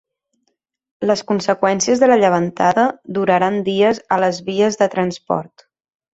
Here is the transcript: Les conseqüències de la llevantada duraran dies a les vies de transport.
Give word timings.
Les 1.11 1.21
conseqüències 1.31 2.01
de 2.03 2.09
la 2.09 2.17
llevantada 2.21 2.87
duraran 3.19 3.61
dies 3.69 4.01
a 4.17 4.19
les 4.25 4.41
vies 4.49 4.81
de 4.83 4.91
transport. 4.97 5.69